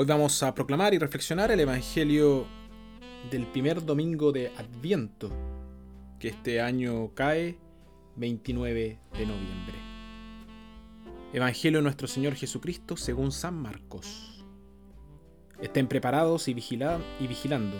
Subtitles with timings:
[0.00, 2.46] Hoy vamos a proclamar y reflexionar el Evangelio
[3.32, 5.28] del primer domingo de Adviento,
[6.20, 7.58] que este año cae
[8.14, 9.74] 29 de noviembre.
[11.32, 14.46] Evangelio de nuestro Señor Jesucristo según San Marcos.
[15.60, 17.76] Estén preparados y, y vigilando,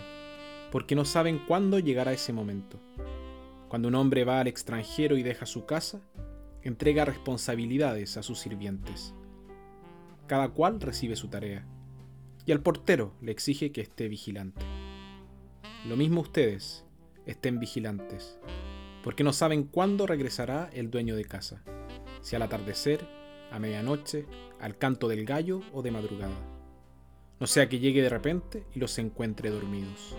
[0.73, 2.81] porque no saben cuándo llegará ese momento.
[3.69, 6.01] Cuando un hombre va al extranjero y deja su casa,
[6.63, 9.15] entrega responsabilidades a sus sirvientes.
[10.27, 11.65] Cada cual recibe su tarea
[12.49, 14.65] y al portero le exige que esté vigilante.
[15.87, 16.83] Lo mismo ustedes,
[17.27, 18.39] estén vigilantes,
[19.05, 21.63] porque no saben cuándo regresará el dueño de casa,
[22.23, 23.07] si al atardecer,
[23.53, 24.25] a medianoche,
[24.61, 26.39] al canto del gallo o de madrugada.
[27.39, 30.17] No sea que llegue de repente y los encuentre dormidos.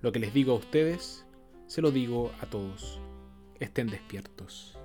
[0.00, 1.26] Lo que les digo a ustedes,
[1.66, 2.98] se lo digo a todos.
[3.60, 4.78] Estén despiertos.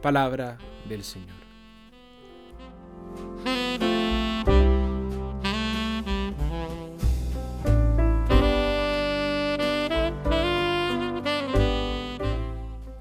[0.00, 0.56] Palabra
[0.88, 1.47] del Señor.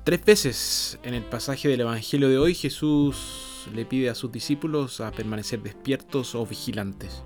[0.08, 5.02] Tres veces en el pasaje del Evangelio de hoy Jesús le pide a sus discípulos
[5.02, 7.26] a permanecer despiertos o vigilantes.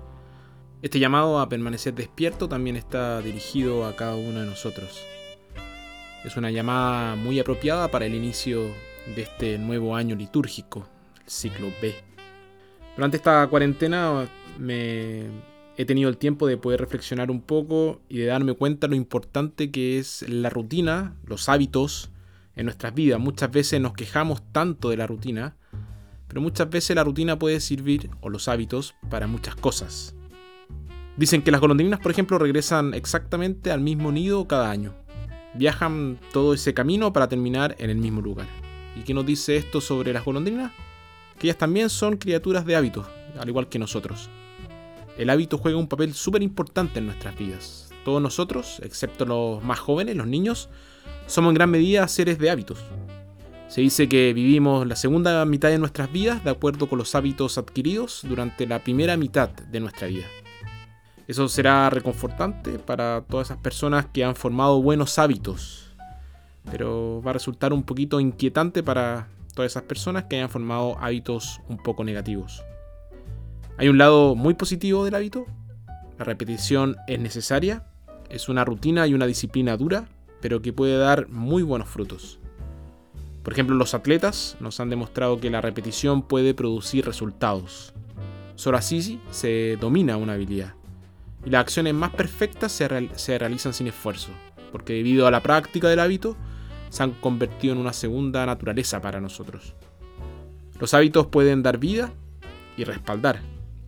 [0.82, 5.00] Este llamado a permanecer despierto también está dirigido a cada uno de nosotros.
[6.24, 8.62] Es una llamada muy apropiada para el inicio
[9.14, 10.88] de este nuevo año litúrgico,
[11.22, 11.94] el ciclo B.
[12.96, 15.28] Durante esta cuarentena me
[15.76, 19.70] he tenido el tiempo de poder reflexionar un poco y de darme cuenta lo importante
[19.70, 22.11] que es la rutina, los hábitos,
[22.56, 23.20] en nuestras vidas.
[23.20, 25.56] Muchas veces nos quejamos tanto de la rutina,
[26.28, 30.14] pero muchas veces la rutina puede servir, o los hábitos, para muchas cosas.
[31.16, 34.94] Dicen que las golondrinas, por ejemplo, regresan exactamente al mismo nido cada año.
[35.54, 38.46] Viajan todo ese camino para terminar en el mismo lugar.
[38.96, 40.72] ¿Y qué nos dice esto sobre las golondrinas?
[41.38, 43.06] Que ellas también son criaturas de hábitos,
[43.38, 44.30] al igual que nosotros.
[45.18, 47.91] El hábito juega un papel súper importante en nuestras vidas.
[48.04, 50.68] Todos nosotros, excepto los más jóvenes, los niños,
[51.26, 52.78] somos en gran medida seres de hábitos.
[53.68, 57.56] Se dice que vivimos la segunda mitad de nuestras vidas de acuerdo con los hábitos
[57.56, 60.26] adquiridos durante la primera mitad de nuestra vida.
[61.26, 65.94] Eso será reconfortante para todas esas personas que han formado buenos hábitos,
[66.70, 71.60] pero va a resultar un poquito inquietante para todas esas personas que hayan formado hábitos
[71.68, 72.62] un poco negativos.
[73.78, 75.46] Hay un lado muy positivo del hábito.
[76.18, 77.86] La repetición es necesaria,
[78.32, 80.08] es una rutina y una disciplina dura
[80.42, 82.38] pero que puede dar muy buenos frutos.
[83.42, 87.94] Por ejemplo, los atletas nos han demostrado que la repetición puede producir resultados.
[88.56, 90.74] Solo así se domina una habilidad.
[91.46, 94.30] Y las acciones más perfectas se, realizan sin esfuerzo,
[94.70, 96.36] porque debido a la práctica del hábito,
[96.90, 99.74] se han convertido en una segunda naturaleza para nosotros.
[100.78, 102.12] Los hábitos pueden dar vida
[102.76, 103.40] y respaldar.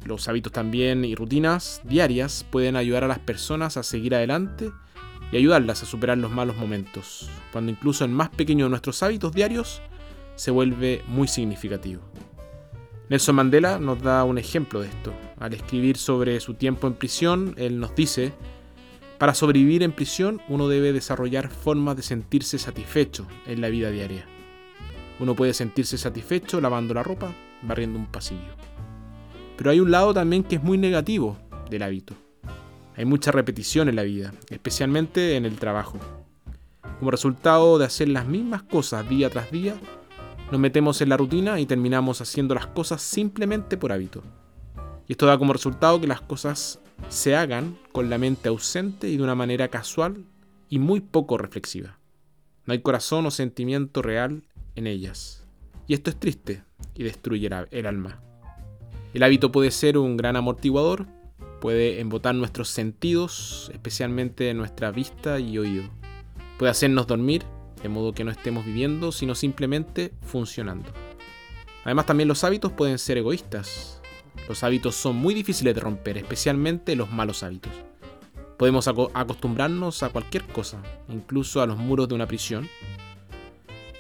[0.05, 4.71] Los hábitos también y rutinas diarias pueden ayudar a las personas a seguir adelante
[5.33, 9.33] y ayudarlas a superar los malos momentos, cuando incluso el más pequeño de nuestros hábitos
[9.33, 9.81] diarios
[10.37, 12.03] se vuelve muy significativo.
[13.09, 15.13] Nelson Mandela nos da un ejemplo de esto.
[15.39, 18.33] Al escribir sobre su tiempo en prisión, él nos dice,
[19.19, 24.27] para sobrevivir en prisión uno debe desarrollar formas de sentirse satisfecho en la vida diaria.
[25.21, 27.33] Uno puede sentirse satisfecho lavando la ropa,
[27.63, 28.53] barriendo un pasillo.
[29.57, 31.37] Pero hay un lado también que es muy negativo
[31.71, 32.15] del hábito.
[32.97, 35.99] Hay mucha repetición en la vida, especialmente en el trabajo.
[36.99, 39.75] Como resultado de hacer las mismas cosas día tras día,
[40.51, 44.23] nos metemos en la rutina y terminamos haciendo las cosas simplemente por hábito.
[45.09, 49.17] Y esto da como resultado que las cosas se hagan con la mente ausente y
[49.17, 50.25] de una manera casual
[50.69, 51.99] y muy poco reflexiva.
[52.67, 54.45] No hay corazón o sentimiento real
[54.75, 55.47] en ellas.
[55.87, 58.23] Y esto es triste y destruye el alma.
[59.15, 61.07] El hábito puede ser un gran amortiguador,
[61.61, 65.85] puede embotar nuestros sentidos, especialmente nuestra vista y oído.
[66.59, 67.45] Puede hacernos dormir,
[67.81, 70.91] de modo que no estemos viviendo, sino simplemente funcionando.
[71.85, 74.03] Además también los hábitos pueden ser egoístas.
[74.49, 77.73] Los hábitos son muy difíciles de romper, especialmente los malos hábitos.
[78.59, 82.69] Podemos acostumbrarnos a cualquier cosa, incluso a los muros de una prisión.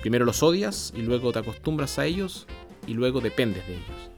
[0.00, 2.49] Primero los odias y luego te acostumbras a ellos
[2.89, 4.14] y luego dependes de ellos.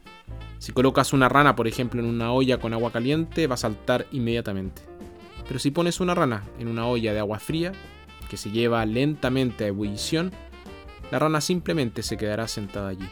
[0.58, 4.06] Si colocas una rana, por ejemplo, en una olla con agua caliente, va a saltar
[4.12, 4.82] inmediatamente.
[5.47, 7.73] Pero si pones una rana en una olla de agua fría,
[8.29, 10.32] que se lleva lentamente a ebullición,
[11.11, 13.08] la rana simplemente se quedará sentada allí.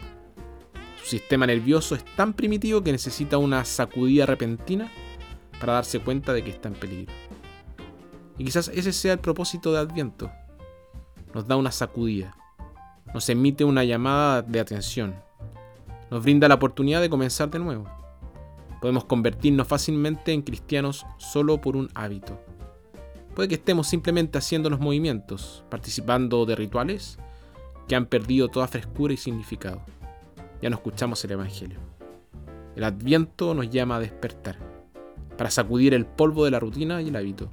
[1.01, 4.91] Su sistema nervioso es tan primitivo que necesita una sacudida repentina
[5.59, 7.13] para darse cuenta de que está en peligro.
[8.37, 10.31] Y quizás ese sea el propósito de Adviento.
[11.33, 12.35] Nos da una sacudida,
[13.13, 15.15] nos emite una llamada de atención,
[16.15, 17.83] nos brinda la oportunidad de comenzar de nuevo.
[18.79, 22.39] Podemos convertirnos fácilmente en cristianos solo por un hábito.
[23.35, 27.19] Puede que estemos simplemente haciendo los movimientos, participando de rituales
[27.89, 29.81] que han perdido toda frescura y significado.
[30.61, 31.79] Ya no escuchamos el Evangelio.
[32.77, 34.57] El adviento nos llama a despertar,
[35.37, 37.51] para sacudir el polvo de la rutina y el hábito,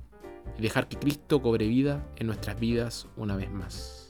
[0.56, 4.01] y dejar que Cristo cobre vida en nuestras vidas una vez más.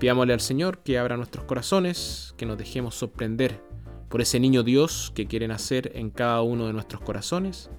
[0.00, 3.62] Pidámosle al Señor que abra nuestros corazones, que nos dejemos sorprender
[4.08, 7.70] por ese niño Dios que quiere nacer en cada uno de nuestros corazones,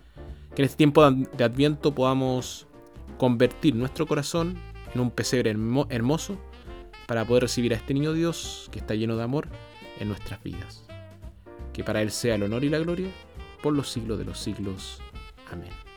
[0.56, 2.68] que en este tiempo de Adviento podamos
[3.18, 4.56] convertir nuestro corazón
[4.94, 5.50] en un pesebre
[5.90, 6.38] hermoso
[7.08, 9.48] para poder recibir a este niño Dios que está lleno de amor
[10.00, 10.86] en nuestras vidas.
[11.74, 13.10] Que para Él sea el honor y la gloria
[13.64, 15.02] por los siglos de los siglos.
[15.52, 15.91] Amén.